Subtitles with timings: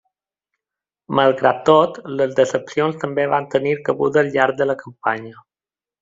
[1.17, 5.45] Malgrat tot, les decepcions també van tenir cabuda al llarg de la campanya.